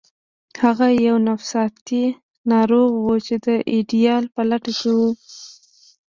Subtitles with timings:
[0.63, 2.03] هغه یو نفسیاتي
[2.51, 4.99] ناروغ و چې د ایډیال په لټه کې و